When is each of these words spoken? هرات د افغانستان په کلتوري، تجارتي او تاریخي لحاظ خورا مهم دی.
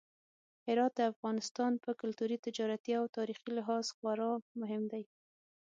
هرات 0.67 0.93
د 0.97 1.01
افغانستان 1.13 1.71
په 1.83 1.89
کلتوري، 2.01 2.37
تجارتي 2.45 2.91
او 2.99 3.05
تاریخي 3.17 3.49
لحاظ 3.57 3.85
خورا 3.95 4.31
مهم 4.61 4.83
دی. 4.91 5.03